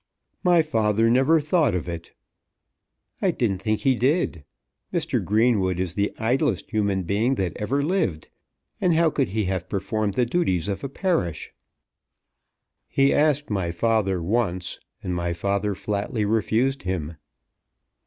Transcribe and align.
"My 0.43 0.63
father 0.63 1.11
never 1.11 1.39
thought 1.39 1.75
of 1.75 1.87
it." 1.87 2.11
"I 3.21 3.29
didn't 3.29 3.59
think 3.59 3.81
he 3.81 3.93
did. 3.93 4.43
Mr. 4.91 5.23
Greenwood 5.23 5.79
is 5.79 5.93
the 5.93 6.11
idlest 6.17 6.71
human 6.71 7.03
being 7.03 7.35
that 7.35 7.55
ever 7.57 7.83
lived, 7.83 8.27
and 8.81 8.95
how 8.95 9.11
could 9.11 9.29
he 9.29 9.45
have 9.45 9.69
performed 9.69 10.15
the 10.15 10.25
duties 10.25 10.67
of 10.67 10.83
a 10.83 10.89
parish?" 10.89 11.53
"He 12.87 13.13
asked 13.13 13.51
my 13.51 13.69
father 13.69 14.23
once, 14.23 14.79
and 15.03 15.13
my 15.13 15.33
father 15.33 15.75
flatly 15.75 16.25
refused 16.25 16.81
him." 16.81 17.13